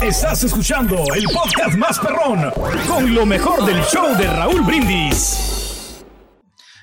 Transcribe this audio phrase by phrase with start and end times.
[0.00, 2.52] Estás escuchando el podcast más perrón
[2.86, 5.52] con lo mejor del show de Raúl Brindis.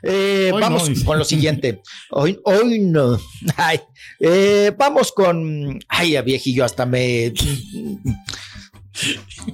[0.01, 1.81] Eh, vamos no, con lo siguiente.
[2.11, 3.19] Hoy, hoy no.
[3.57, 3.79] Ay,
[4.19, 5.79] eh, vamos con.
[5.87, 7.33] Ay, a viejillo, hasta me.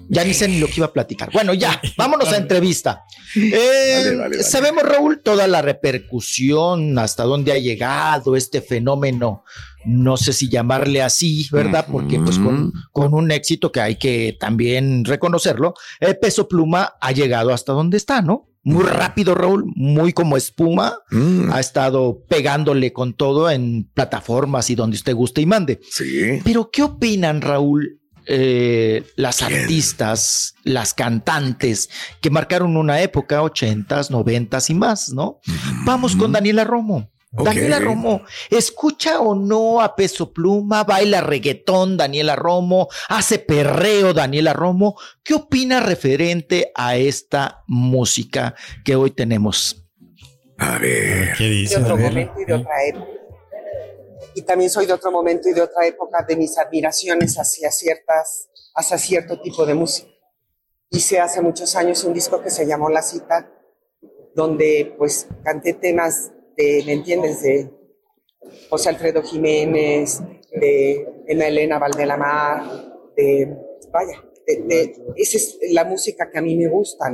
[0.09, 1.31] Ya ni sé ni lo que iba a platicar.
[1.31, 3.03] Bueno, ya, vámonos a entrevista.
[3.35, 9.43] Eh, Sabemos, Raúl, toda la repercusión, hasta dónde ha llegado este fenómeno,
[9.85, 11.87] no sé si llamarle así, ¿verdad?
[11.91, 17.11] Porque pues con, con un éxito que hay que también reconocerlo, el peso pluma ha
[17.11, 18.49] llegado hasta donde está, ¿no?
[18.63, 20.97] Muy rápido, Raúl, muy como espuma,
[21.51, 25.79] ha estado pegándole con todo en plataformas y donde usted guste y mande.
[25.87, 26.39] Sí.
[26.43, 27.99] Pero, ¿qué opinan, Raúl?
[28.27, 31.89] eh, las artistas, las cantantes
[32.21, 35.39] que marcaron una época, ochentas, noventas y más, ¿no?
[35.85, 37.11] Vamos con Daniela Romo.
[37.37, 37.45] Ok.
[37.45, 40.85] Daniela Romo, ¿escucha o no a Peso Pluma?
[40.85, 42.87] ¿Baila reggaetón Daniela Romo?
[43.09, 44.97] ¿Hace perreo Daniela Romo?
[45.21, 49.85] ¿Qué opina referente a esta música que hoy tenemos?
[50.57, 51.33] A ver.
[51.37, 51.77] ¿Qué de dice?
[51.77, 52.05] otro A ver.
[52.11, 53.11] momento y de otra época.
[54.35, 58.49] Y también soy de otro momento y de otra época de mis admiraciones hacia ciertas,
[58.75, 60.09] hacia cierto tipo de música.
[60.89, 63.51] Hice hace muchos años un disco que se llamó La Cita,
[64.33, 67.41] donde pues canté temas de, ¿me entiendes?
[67.41, 67.69] De
[68.69, 70.21] José Alfredo Jiménez,
[70.51, 72.63] de Emma Elena Valdelamar,
[73.15, 73.55] de,
[73.91, 77.11] vaya, de, de- esa es la música que a mí me gusta.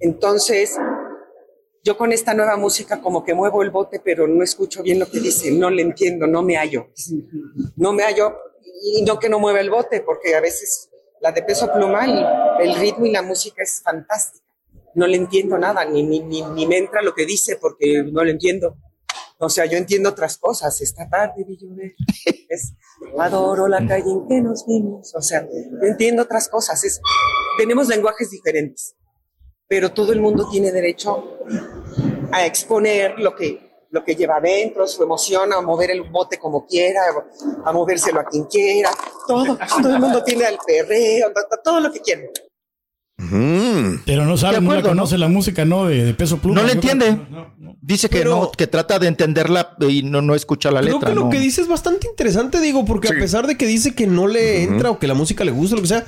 [0.00, 0.76] Entonces,
[1.82, 5.06] yo con esta nueva música como que muevo el bote, pero no escucho bien lo
[5.10, 6.88] que dice, no le entiendo, no me hallo.
[7.76, 8.36] No me hallo,
[8.82, 10.90] y no que no mueva el bote, porque a veces
[11.20, 14.43] la de peso pluma, el, el ritmo y la música es fantástica.
[14.94, 18.22] No le entiendo nada, ni, ni, ni, ni me entra lo que dice porque no
[18.24, 18.76] lo entiendo.
[19.38, 20.80] O sea, yo entiendo otras cosas.
[20.80, 21.94] Esta tarde vi llover.
[22.48, 22.72] Es,
[23.18, 25.12] adoro la calle en que nos vimos.
[25.14, 26.82] O sea, yo entiendo otras cosas.
[26.84, 27.00] Es,
[27.58, 28.94] tenemos lenguajes diferentes
[29.66, 31.38] pero todo el mundo tiene derecho
[32.30, 36.66] a exponer lo que, lo que lleva adentro, su emoción, a mover el bote como
[36.66, 37.00] quiera,
[37.64, 38.90] a movérselo a quien quiera.
[39.26, 42.22] Todo, todo el mundo tiene al perreo, to- to- todo lo que quiera.
[43.16, 44.00] Mm.
[44.04, 45.86] Pero no sabe, no la conoce la música, ¿no?
[45.86, 46.56] De, de peso pluma.
[46.60, 47.06] No creo entiende.
[47.06, 47.76] que no, no.
[47.80, 51.10] Dice que Pero- no, que trata de entenderla y no, no escucha la Creo letra.
[51.10, 51.30] que lo no.
[51.30, 53.14] que dice es bastante interesante, digo, porque Sí.
[53.14, 55.76] a pesar de que dice que no le entra o que la música le gusta,
[55.76, 56.04] lo que sea,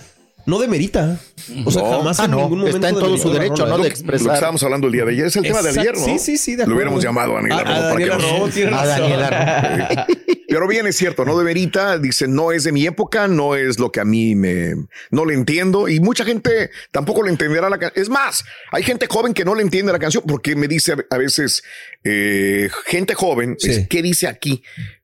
[0.47, 1.19] no demerita.
[1.65, 1.91] O sea, No.
[1.99, 2.77] jamás Ah, en no, ningún momento.
[2.79, 3.67] está en todo su derecho.
[3.67, 3.77] ¿no?
[3.79, 4.29] De que- lo expresar.
[4.29, 5.97] que estábamos hablando el día de ayer es el tema de ayer.
[5.97, 8.17] Sí, sí, sí, de Lo hubiéramos llamado a Daniela A- a Romo para que Daniela
[8.17, 8.87] nos- Romo, tiene A.
[8.87, 10.07] Daniela
[10.49, 13.91] Pero bien, es cierto, no deberita, dice, no es de mi época, no es lo
[13.91, 14.75] que a mí me,
[15.10, 18.01] no le entiendo y mucha gente tampoco le entenderá la canción.
[18.03, 21.04] Es más, hay gente joven que no le entiende la canción porque me dice a-
[21.15, 21.63] a veces,
[22.04, 23.71] eh, gente joven, Sí.
[23.71, 24.63] es, ¿qué dice aquí?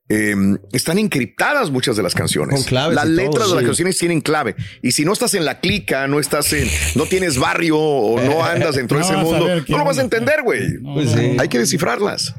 [0.09, 0.35] Eh,
[0.73, 2.55] están encriptadas muchas de las canciones.
[2.57, 4.57] Con claves Las todo, letras de las canciones tienen clave.
[4.83, 8.45] Y si no estás en la clica, no estás en, no tienes barrio o no
[8.45, 10.61] andas dentro de No ese mundo, no lo vas a entender, güey.
[10.81, 11.37] No, Pues sí.
[11.39, 12.35] Hay que descifrarlas.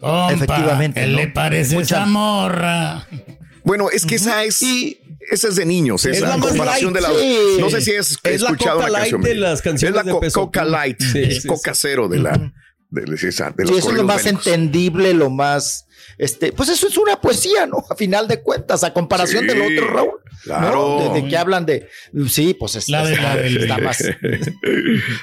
[0.00, 1.16] Compa, Efectivamente, ¿Qué ¿no?
[1.16, 3.06] le parece Mucha- esa morra?
[3.64, 4.62] Bueno, es que esa es,
[5.30, 7.18] esa es de niños, Es esa la más comparación light, de la.
[7.20, 7.56] sí.
[7.60, 9.22] No sé si has Es la escuchado Coca una Light canción.
[9.22, 10.76] de las canciones es la de co- Peso Coca Pluma.
[10.78, 11.80] Light, Sí, es sí, Coca sí.
[11.82, 12.52] Cero de la.
[12.96, 14.46] De, de esa- de Sí, eso es lo más bélicos.
[14.46, 15.84] entendible, lo más
[16.18, 17.84] este, pues eso es una poesía, ¿no?
[17.90, 20.10] A final de cuentas, a comparación Sí, del otro Raúl.
[20.10, 20.16] ¿no?
[20.44, 21.10] claro.
[21.12, 21.88] De, de que hablan de,
[22.28, 24.02] sí, pues es, La de- está- la del- está más.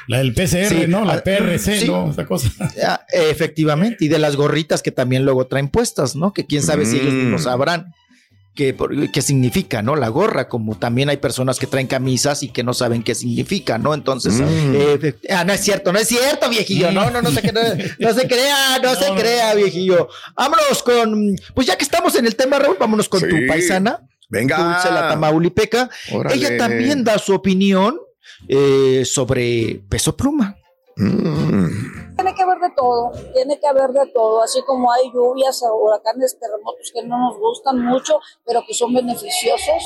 [0.07, 1.05] La del PCR, Sí, ¿no?
[1.05, 1.87] La ah, PRC, sí.
[1.87, 2.09] ¿no?
[2.11, 2.49] Esa cosa.
[2.85, 6.33] Ah, efectivamente, y de las gorritas que también luego traen puestas, ¿no?
[6.33, 7.17] Que quién sabe si ellos Mm.
[7.17, 7.93] mismos sabrán
[8.55, 9.95] qué, por- qué significa, ¿no?
[9.95, 13.77] La gorra, como también hay personas que traen camisas y que no saben qué significa,
[13.77, 13.93] ¿no?
[13.93, 14.73] Entonces, Mm.
[14.75, 18.13] eh, ah, no es cierto, no es cierto, viejillo, no, no, no se crea, no
[18.13, 19.19] se crea, no, se No, no.
[19.21, 20.07] crea, viejillo.
[20.35, 23.27] Vámonos con, pues ya que estamos en el tema, Raúl, vámonos con Sí.
[23.29, 24.57] tu paisana, Venga.
[24.57, 25.89] Dulce la Tamaulipeca.
[26.11, 26.35] Órale.
[26.35, 27.99] Ella también da su opinión
[28.47, 30.55] eh, sobre Peso Pluma.
[30.95, 32.15] Mm.
[32.15, 36.37] Tiene que haber de todo, tiene que haber de todo, así como hay lluvias, huracanes,
[36.39, 39.83] terremotos que no nos gustan mucho, pero que son beneficiosos.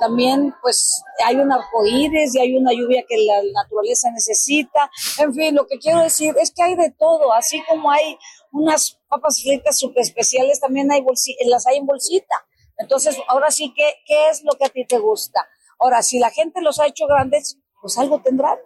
[0.00, 4.90] También, pues, hay un arcoíris y hay una lluvia que la naturaleza necesita.
[5.18, 8.18] En fin, lo que quiero decir es que hay de todo, así como hay
[8.52, 11.04] unas papas fritas súper especiales, también hay
[11.46, 12.46] las hay en bolsita.
[12.78, 15.46] Entonces, ahora sí, ¿qué, ¿qué es lo que a ti te gusta?
[15.78, 18.58] Ahora, si la gente los ha hecho grandes, pues algo tendrán.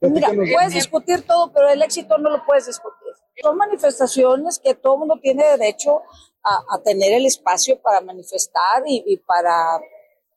[0.00, 3.12] Mira, puedes discutir todo, pero el éxito no lo puedes discutir.
[3.42, 6.02] Son manifestaciones que todo el mundo tiene derecho
[6.42, 9.80] a, a tener el espacio para manifestar y, y para,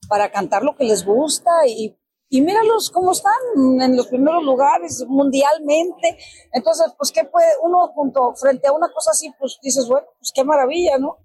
[0.08, 1.96] para cantar lo que les gusta y,
[2.30, 3.34] y míralos cómo están
[3.81, 6.18] en los primeros lugares mundialmente.
[6.54, 9.31] Entonces, pues, ¿qué puede uno junto frente a una cosa así?
[9.38, 11.18] Pues dices, bueno, pues qué maravilla, ¿no?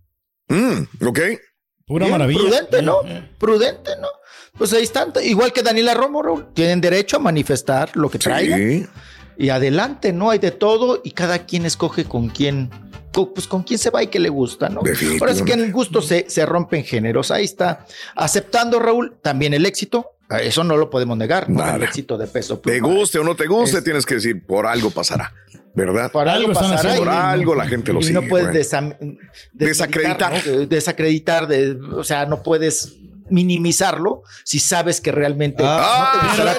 [0.48, 1.20] Mm, ok.
[1.86, 2.40] Pura Bien, maravilla.
[2.40, 3.00] Prudente, ¿no?
[3.38, 4.08] Prudente, ¿no?
[4.58, 8.58] Pues ahí están, igual que Daniela Romo, Raúl, tienen derecho a manifestar lo que traigan.
[8.58, 8.86] Sí.
[9.38, 10.30] Y adelante, ¿no?
[10.30, 12.70] Hay de todo y cada quien escoge con quién,
[13.12, 14.80] pues con quién se va y qué le gusta, ¿no?
[15.20, 17.30] Ahora es que en el gusto se, se rompen géneros.
[17.30, 17.86] Ahí está.
[18.16, 20.15] Aceptando, Raúl, también el éxito.
[20.42, 21.48] Eso no lo podemos negar.
[21.48, 21.76] Nada.
[21.76, 22.58] El éxito de peso.
[22.58, 25.32] Te guste o no te guste, Es- tienes que decir, por algo pasará,
[25.74, 26.10] ¿verdad?
[26.10, 28.14] Por algo pasará y- Por algo la gente lo y sigue.
[28.14, 28.70] no puedes
[29.52, 30.42] Desacreditar.
[30.68, 32.96] Desacreditar, de, o sea, no puedes
[33.28, 36.54] minimizarlo si sabes que realmente Ah, no te Pero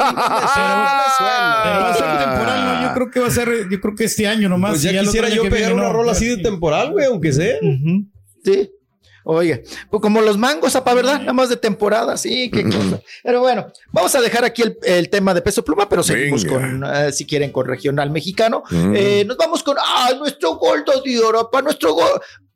[1.81, 2.87] va a ser temporal, ¿no?
[2.87, 4.71] Yo creo que va a ser, yo creo que este año nomás.
[4.71, 5.93] Pues ya quisiera yo pegar viene, una no.
[5.93, 7.57] rola así de temporal, güey, aunque sea.
[8.43, 8.69] Sí.
[9.29, 11.19] Oye, pues como los mangos, apa, ¿verdad?
[11.19, 13.01] Nada más de temporada, sí, qué cosa.
[13.23, 16.59] Pero bueno, vamos a dejar aquí el, el tema de peso pluma, pero seguimos Venga.
[16.59, 18.63] con, eh, si quieren, con regional mexicano.
[18.69, 18.93] Mm.
[18.95, 21.93] Eh, nos vamos con, ah, nuestro goldo de Europa, nuestro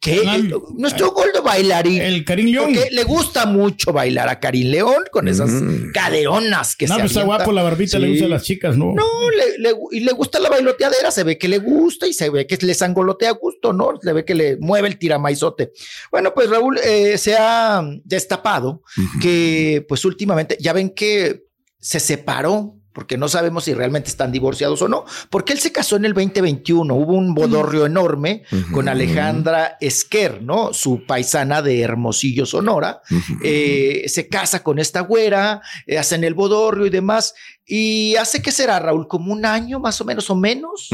[0.03, 0.21] gol.
[0.21, 0.21] ¿Qué?
[0.27, 0.37] Ah,
[0.77, 2.01] nuestro goldo bailarín.
[2.01, 2.73] El Karim León.
[2.73, 5.91] Porque le gusta mucho bailar a Karim León con esas Mm.
[5.93, 8.93] caderonas que No, se pues está guapo, la barbita le gusta a las chicas, ¿no?
[8.95, 12.29] No, le, le- y le gusta la bailoteadera, se ve que le gusta y se
[12.29, 13.91] ve que le sangolotea a gusto, ¿no?
[14.01, 15.71] Se ve que le mueve el tiramaizote.
[16.11, 18.81] Bueno, pues Raúl eh, se ha destapado
[19.21, 21.43] que pues últimamente, ya ven que
[21.79, 25.95] se separó porque no sabemos si realmente están divorciados o no, porque él se casó
[25.95, 28.43] en el 2021, hubo un bodorrio enorme
[28.73, 30.73] con Alejandra Esquer, ¿no?
[30.73, 33.01] Su paisana de Hermosillo, Sonora,
[33.43, 37.33] eh, se casa con esta güera, eh, hacen el bodorrio y demás,
[37.65, 40.89] y hace que será, Raúl, como un año más o menos o menos,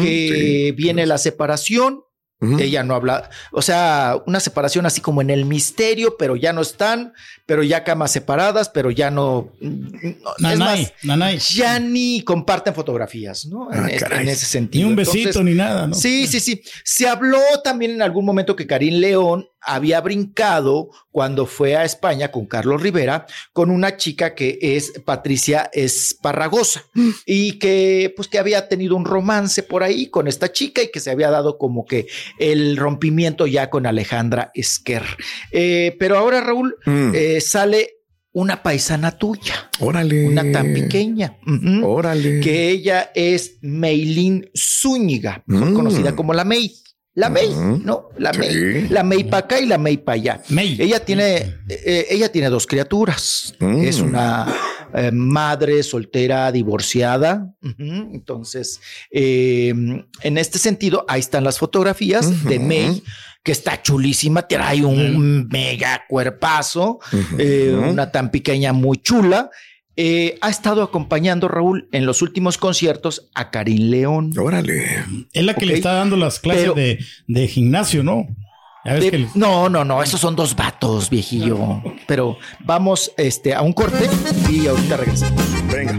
[0.00, 0.72] que sí.
[0.72, 2.02] viene la separación.
[2.58, 6.60] Ella no habla, o sea, una separación así como en el misterio, pero ya no
[6.60, 7.14] están,
[7.46, 9.52] pero ya camas separadas, pero ya no.
[9.60, 11.38] no, es Nanay, más, nanay.
[11.38, 13.72] ya ni comparten fotografías, ¿no?
[13.72, 14.86] En, Ah, en ese Ni sentido.
[14.88, 15.94] un besito, Entonces, ni nada, ¿no?
[15.94, 16.62] Sí, sí, sí.
[16.84, 22.30] Se habló también en algún momento que Karim León había brincado cuando fue a España
[22.30, 26.84] con Carlos Rivera con una chica que es Patricia Esparragosa
[27.26, 31.00] y que pues que había tenido un romance por ahí con esta chica y que
[31.00, 32.06] se había dado como que
[32.38, 35.02] el rompimiento ya con Alejandra Esquer.
[35.52, 37.12] Eh, pero ahora Raúl Mm.
[37.14, 37.90] eh, sale
[38.32, 40.26] una paisana tuya, Órale.
[40.26, 41.38] una tan pequeña.
[41.82, 42.40] Órale.
[42.40, 45.74] que ella es Meilín Zúñiga, mejor Mm.
[45.74, 46.70] conocida como la May.
[47.16, 47.48] La May.
[47.82, 48.10] ¿no?
[48.18, 48.38] La Sí.
[48.38, 48.88] May.
[48.88, 50.42] La May para acá y la May para allá.
[50.50, 50.76] May.
[50.78, 53.54] Ella tiene, eh, ella tiene dos criaturas.
[53.58, 53.84] Mm.
[53.84, 54.46] Es una
[54.94, 57.52] eh, madre soltera divorciada.
[57.78, 58.80] Entonces,
[59.10, 59.72] eh,
[60.22, 62.58] en este sentido, ahí están las fotografías de.
[62.58, 63.02] May,
[63.42, 66.98] que está chulísima, trae un mega cuerpazo,
[67.38, 69.50] eh, una tan pequeña muy chula.
[69.98, 74.32] Eh, ha estado acompañando Raúl en los últimos conciertos a Karim León.
[74.38, 75.04] Órale.
[75.32, 78.26] Es la que le está dando las clases Pero- de, de gimnasio, ¿no?
[78.84, 81.82] Ya ves De- que el- no, no, no, esos son dos vatos, viejillo.
[82.06, 84.08] Pero vamos este, a un corte
[84.50, 85.42] y ahorita regresamos.
[85.72, 85.98] Venga.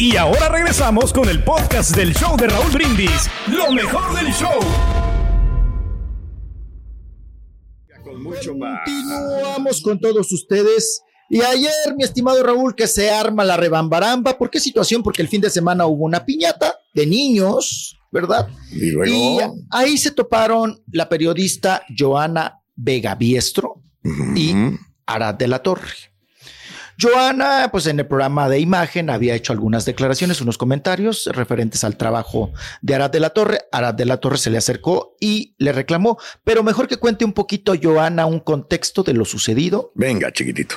[0.00, 3.30] Y ahora regresamos con el podcast del show de Raúl Brindis.
[3.46, 4.58] Lo mejor del show.
[8.04, 11.00] Continuamos con todos ustedes.
[11.30, 14.36] Y ayer, mi estimado Raúl, que se arma la rebambaramba.
[14.36, 15.00] ¿Por qué situación?
[15.00, 18.48] Porque el fin de semana hubo una piñata de niños, ¿verdad?
[18.72, 19.14] Y luego.
[19.14, 19.38] Y
[19.70, 23.80] ahí se toparon la periodista Joana Vega Biestro
[24.34, 24.54] y
[25.06, 26.13] Arad de la Torre.
[27.00, 31.96] Joana, pues en el programa de imagen había hecho algunas declaraciones, unos comentarios referentes al
[31.96, 33.60] trabajo de Arad de la Torre.
[33.72, 37.32] Arad de la Torre se le acercó y le reclamó, pero mejor que cuente un
[37.32, 39.92] poquito, Joana, un contexto de lo sucedido.
[39.94, 40.76] Venga, chiquitito.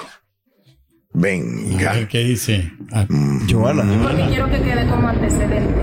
[1.14, 2.08] Venga.
[2.08, 2.72] ¿Qué dice?
[2.92, 3.08] Ah,
[3.50, 3.84] Joana.
[4.04, 5.82] Porque quiero que quede como antecedente.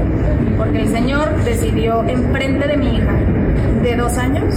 [0.57, 3.45] Porque el señor decidió, enfrente de mi hija
[3.83, 4.55] de dos años,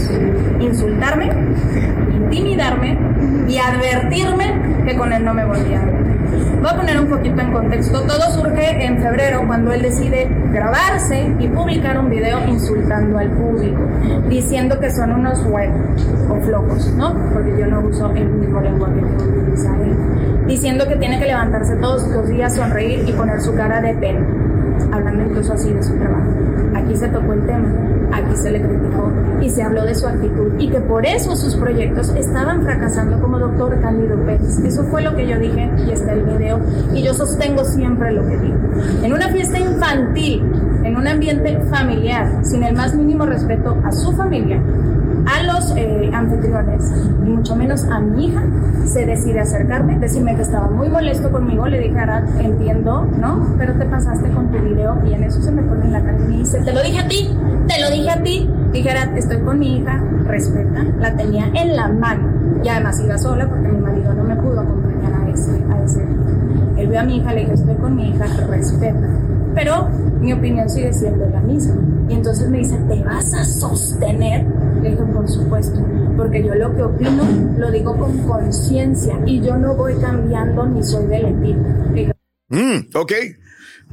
[0.61, 1.29] insultarme,
[2.13, 2.97] intimidarme
[3.49, 4.56] y advertirme
[4.87, 5.95] que con él no me volvía a ver.
[6.61, 8.01] Voy a poner un poquito en contexto.
[8.03, 13.81] Todo surge en febrero cuando él decide grabarse y publicar un video insultando al público,
[14.29, 17.13] diciendo que son unos huevos o flojos, ¿no?
[17.33, 19.95] Porque yo no uso el mismo lenguaje que utiliza él.
[20.47, 24.25] Diciendo que tiene que levantarse todos los días, sonreír y poner su cara de pena,
[24.93, 26.36] hablando incluso así de su trabajo.
[26.87, 27.67] Aquí se tocó el tema,
[28.13, 31.57] aquí se le criticó y se habló de su actitud y que por eso sus
[31.57, 34.59] proyectos estaban fracasando como doctor Cándido Pérez.
[34.59, 36.61] Eso fue lo que yo dije y está el video
[36.93, 38.55] y yo sostengo siempre lo que digo.
[39.03, 40.49] En una fiesta infantil,
[40.85, 44.61] en un ambiente familiar, sin el más mínimo respeto a su familia,
[45.27, 46.91] a los eh, anfitriones
[47.25, 48.43] y mucho menos a mi hija,
[48.85, 53.55] se decide acercarme, decirme que estaba muy molesto conmigo, le dije, Arad, entiendo, ¿no?
[53.57, 56.17] Pero te pasaste con tu video y en eso se me pone en la cara
[56.17, 58.49] y me dice, te lo dije a ti, te lo dije a ti.
[58.71, 63.17] Dije, Arad, estoy con mi hija, respeta, la tenía en la mano y además iba
[63.17, 66.05] sola porque mi marido no me pudo acompañar a ese, a ese
[66.77, 69.07] Él vio a mi hija, le dije, estoy con mi hija, respeta.
[69.53, 71.75] Pero mi opinión sigue siendo la misma.
[72.09, 74.45] Y entonces me dice, ¿te vas a sostener?
[74.81, 77.23] Dije, por supuesto, porque yo lo que opino
[77.57, 81.55] lo digo con conciencia y yo no voy cambiando ni soy de elegir.
[82.49, 83.13] Mm, ok.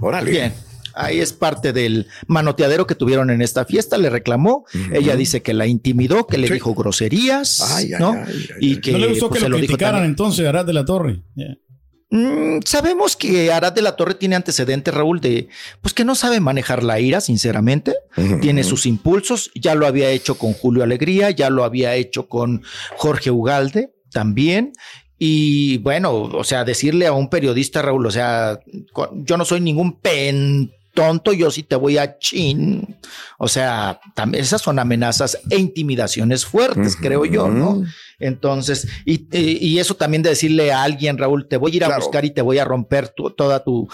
[0.01, 0.31] Órale.
[0.31, 0.53] Bien.
[0.97, 5.53] Ahí es parte del manoteadero que tuvieron en esta fiesta, le reclamó, ella dice que
[5.53, 8.13] la intimidó, que le dijo groserías, Ay, ay, ¿no?
[8.13, 10.85] ay, ay, y que no le gustó pues, que lo criticaran entonces, Arad de la
[10.85, 11.25] Torre.
[11.35, 11.59] Yeah.
[12.15, 15.49] Mm, sabemos que Arad de la Torre tiene antecedentes, Raúl, de
[15.81, 17.97] pues que no sabe manejar la ira, sinceramente.
[18.41, 19.51] Tiene sus impulsos.
[19.57, 22.63] Ya lo había hecho con Julio Alegría, ya lo había hecho con
[22.97, 24.75] Jorge Ugalde también.
[25.19, 28.61] Y bueno, o sea, decirle a un periodista, Raúl, o sea,
[29.15, 32.97] yo no soy ningún pen tonto, yo sí te voy a chin.
[33.39, 37.85] O sea, también esas son amenazas e intimidaciones fuertes, creo yo, ¿no?
[38.19, 41.89] Entonces, y, y- eso también de decirle a alguien, Raúl, te voy a ir a
[41.99, 43.89] buscar y te voy a romper tu- toda tu.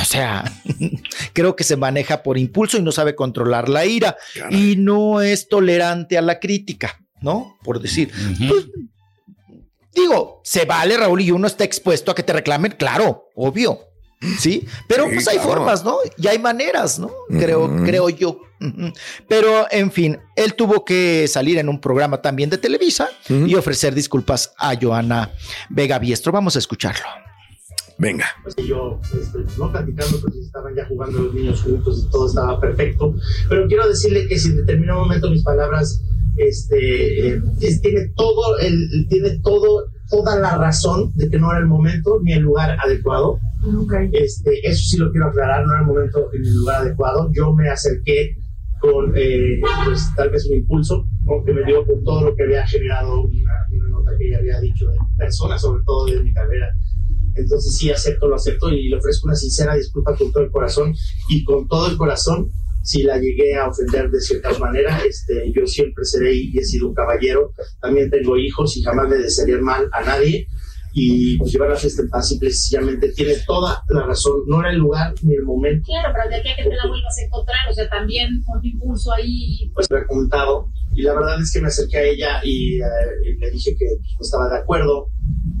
[0.00, 0.44] O sea,
[1.34, 4.16] creo que se maneja por impulso y no sabe controlar la ira
[4.50, 7.58] y no es tolerante a la crítica, ¿no?
[7.62, 8.10] Por decir,
[8.48, 8.66] pues,
[9.94, 13.80] digo, se vale, Raúl, y uno está expuesto a que te reclamen, claro, obvio.
[14.38, 15.50] Sí, pero Sí, pues hay claro.
[15.52, 15.96] formas, ¿no?
[16.18, 17.10] Y hay maneras, ¿no?
[17.28, 18.40] Creo, creo yo.
[19.28, 23.94] Pero, en fin, él tuvo que salir en un programa también de Televisa y ofrecer
[23.94, 25.30] disculpas a Joana
[25.70, 26.32] Vega Biestro.
[26.32, 27.06] Vamos a escucharlo.
[27.96, 28.26] Venga.
[28.42, 32.28] pues que yo, este, no platicando, pues estaban ya jugando los niños juntos y todo
[32.28, 33.14] estaba perfecto.
[33.48, 36.00] Pero quiero decirle que si en determinado momento mis palabras,
[36.38, 41.60] este, eh, es- tiene todo, el, tiene todo, toda la razón de que no era
[41.60, 43.38] el momento ni el lugar adecuado.
[44.12, 47.30] Este, eso sí lo quiero aclarar, no era el momento ni el lugar adecuado.
[47.32, 48.34] Yo me acerqué
[48.80, 52.66] con, eh, pues tal vez un impulso, aunque me dio por todo lo que había
[52.66, 56.32] generado una, una nota que ella había dicho de mi persona, sobre todo de mi
[56.32, 56.68] carrera
[57.34, 60.94] Entonces sí acepto, lo acepto y le ofrezco una sincera disculpa con todo el corazón
[61.28, 62.50] y con todo el corazón
[62.82, 66.88] si la llegué a ofender de cierta manera, este, yo siempre seré y he sido
[66.88, 67.52] un caballero.
[67.80, 70.46] También tengo hijos y jamás le desearía mal a nadie.
[70.92, 74.40] Y pues llevar la fiesta en paz simple y sencillamente tiene toda la razón.
[74.48, 75.84] No era el lugar ni el momento.
[75.86, 78.64] Claro, pero de aquí a que te la vuelvas a encontrar, o sea, también un
[78.64, 79.70] impulso ahí.
[79.72, 83.36] Pues me he contado y la verdad es que me acerqué a ella y, eh,
[83.38, 85.10] le dije que pues, no estaba de acuerdo,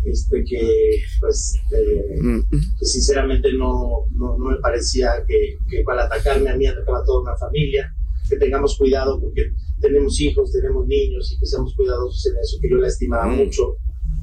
[0.04, 6.50] este, que pues eh, que sinceramente no, no, no, me parecía que, que para atacarme
[6.50, 7.92] a mí atacaba a toda una familia,
[8.28, 12.70] que tengamos cuidado porque tenemos hijos, tenemos niños y que seamos cuidadosos en eso, que
[12.70, 13.76] yo la estimaba mucho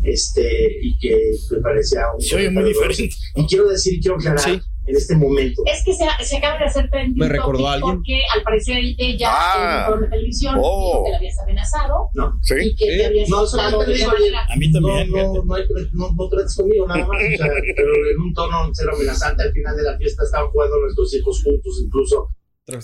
[0.04, 2.22] este, y que me parecía un...
[2.22, 3.16] Se oye muy diferente.
[3.36, 5.62] Y quiero decir, quiero aclarar en este momento.
[5.65, 7.96] Es que se, se acaba de hacer trending Me recordó alguien.
[7.96, 9.89] porque al parecer ella Ah.
[9.94, 10.79] en de televisión Oh.
[10.88, 12.39] dijo que la habías amenazado No.
[12.41, 12.56] Sí.
[12.62, 14.12] y que te habías No, solamente de digo.
[14.12, 15.12] A mí también.
[15.12, 15.63] No, no, no, hay-
[15.94, 19.44] no, no trates conmigo nada más, o sea, pero en un tono cero amenazante.
[19.44, 22.29] Al final de la fiesta estaban jugando nuestros hijos juntos, incluso.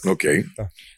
[0.09, 0.25] Ok.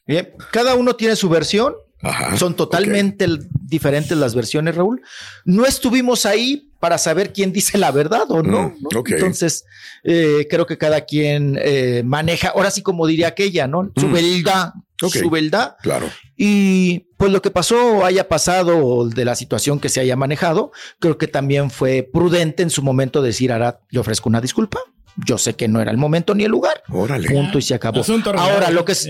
[0.06, 1.76] Bien, cada uno tiene su versión.
[2.02, 2.38] Ajá.
[2.38, 5.02] Son totalmente l- diferentes las versiones, Raúl.
[5.46, 8.70] No estuvimos ahí para saber quién dice la verdad o no.
[8.70, 9.00] Mm, ¿no?
[9.00, 9.10] ok.
[9.10, 9.66] Entonces,
[10.04, 13.92] eh, creo que cada quien eh, maneja, ahora sí como diría aquella, ¿no?
[13.98, 14.14] Su Mm.
[14.14, 15.14] verdad, Ok.
[15.16, 15.78] su verdad.
[15.82, 16.08] Claro.
[16.38, 20.72] Y pues lo que pasó, haya pasado o de la situación que se haya manejado,
[21.00, 24.78] creo que también fue prudente en su momento decir, Arad, le ofrezco una disculpa.
[25.26, 26.84] Yo sé que no era el momento ni el lugar.
[26.90, 27.28] Órale.
[27.32, 28.04] Punto y se acabó.
[28.38, 29.10] Ahora, lo que es,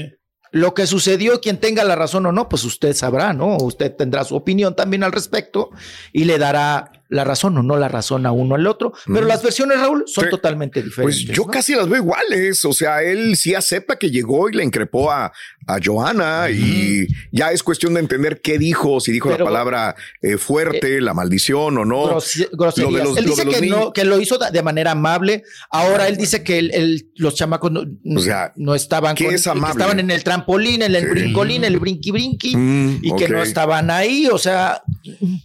[0.51, 3.57] lo que sucedió, quien tenga la razón o no, pues usted sabrá, ¿no?
[3.57, 5.71] Usted tendrá su opinión también al respecto
[6.13, 8.93] y le dará la razón o no la razón a uno al otro.
[9.05, 9.27] Pero Mm.
[9.27, 10.29] las versiones, Raúl, son Sí.
[10.29, 11.25] totalmente diferentes.
[11.25, 11.51] Pues yo ¿no?
[11.51, 12.65] casi las veo iguales.
[12.65, 15.31] O sea, él sí acepta que llegó y le increpó a,
[15.67, 19.95] a Johanna y ya es cuestión de entender qué dijo, si dijo Pero- la palabra
[20.21, 22.07] eh, fuerte, la maldición o no.
[22.07, 22.51] Groserías.
[22.77, 24.91] Lo de los- él lo dice de los que, no, que lo hizo de manera
[24.91, 25.43] amable.
[25.71, 27.83] Ahora él dice que el- el- los chamacos no,
[28.15, 31.09] O sea, no estaban, ¿qué con- es estaban en el trampolín, en el Sí.
[31.09, 34.27] brincolín, en el brinqui brinqui Mm, y que no estaban ahí.
[34.31, 34.81] O sea,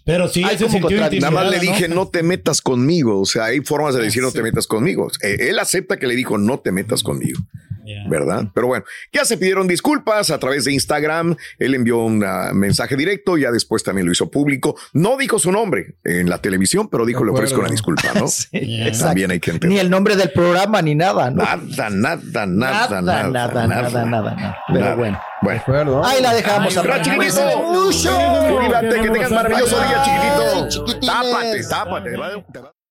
[0.04, 0.96] Pero sí, Hay se como sintió
[1.50, 3.20] le dije, no te metas conmigo.
[3.20, 4.36] O sea, hay formas de decir, no sí.
[4.36, 5.10] te metas conmigo.
[5.22, 7.40] Eh, él acepta que le dijo, no te metas conmigo.
[8.08, 8.44] ¿Verdad?
[8.54, 11.36] Pero bueno, ya se pidieron disculpas a través de Instagram.
[11.58, 14.76] Él envió un ah, mensaje directo, ya después también lo hizo público.
[14.92, 18.28] No dijo su nombre en la televisión, pero dijo, le ofrezco una disculpa, ¿no?
[18.28, 19.06] sí, exacto.
[19.06, 19.80] También hay que Ni entender.
[19.80, 21.42] el nombre del programa ni nada, ¿no?
[21.42, 24.58] Nada, nada, nada, nada, nada, nada, nada, nada.
[24.68, 24.94] Pero Nada.
[24.94, 25.20] bueno.
[25.42, 25.60] Bueno.
[25.60, 26.04] acuerdo.
[26.04, 26.76] Ahí la dejamos.
[26.76, 27.62] Ay, a chiquitito.
[27.72, 28.10] Mucho.
[28.56, 31.06] Cuídate, que tengas maravilloso día, chiquitito.
[31.06, 32.70] Tápate, tápate.